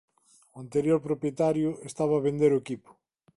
O 0.55 0.57
anterior 0.63 0.99
propietario 1.07 1.69
estaba 1.89 2.13
a 2.17 2.25
vender 2.27 2.51
o 2.53 2.61
equipo. 2.63 2.89